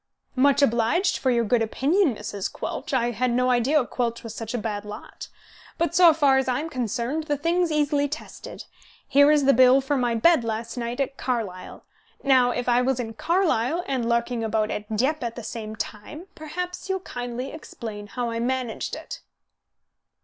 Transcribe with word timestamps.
"Much 0.35 0.63
obliged 0.63 1.19
for 1.19 1.29
your 1.29 1.43
good 1.43 1.61
opinion, 1.61 2.15
Mrs. 2.15 2.51
Quelch. 2.51 2.91
I 2.91 3.11
had 3.11 3.29
no 3.29 3.51
idea 3.51 3.85
Quelch 3.85 4.23
was 4.23 4.33
such 4.33 4.55
a 4.55 4.57
bad 4.57 4.83
lot. 4.83 5.27
But, 5.77 5.93
so 5.93 6.11
far 6.11 6.39
as 6.39 6.47
I 6.47 6.59
am 6.59 6.71
concerned, 6.71 7.25
the 7.25 7.37
thing's 7.37 7.71
easily 7.71 8.07
tested. 8.07 8.63
Here 9.07 9.29
is 9.29 9.45
the 9.45 9.53
bill 9.53 9.79
for 9.79 9.95
my 9.97 10.15
bed 10.15 10.43
last 10.43 10.75
night 10.75 10.99
at 10.99 11.17
Carlisle. 11.17 11.83
Now 12.23 12.49
if 12.49 12.67
I 12.67 12.81
was 12.81 12.99
in 12.99 13.13
Carlisle 13.13 13.83
and 13.87 14.09
larking 14.09 14.43
about 14.43 14.71
at 14.71 14.89
Dieppe 14.97 15.23
at 15.23 15.35
the 15.35 15.43
same 15.43 15.75
time, 15.75 16.25
perhaps 16.33 16.89
you'll 16.89 17.01
kindly 17.01 17.51
explain 17.51 18.07
how 18.07 18.31
I 18.31 18.39
managed 18.39 18.95
it." 18.95 19.21